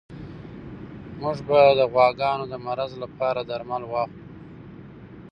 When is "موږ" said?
1.21-1.37